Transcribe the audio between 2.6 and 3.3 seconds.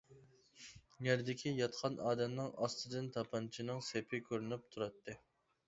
ئاستىدىن